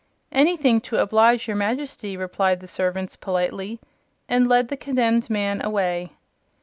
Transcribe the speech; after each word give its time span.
"Anything 0.31 0.81
to 0.81 0.97
oblige 0.97 1.47
your 1.47 1.55
Majesty," 1.55 2.17
replied 2.17 2.59
the 2.59 2.65
servants, 2.67 3.15
politely, 3.15 3.79
and 4.27 4.47
led 4.47 4.69
the 4.69 4.75
condemned 4.75 5.29
man 5.29 5.63
away. 5.63 6.13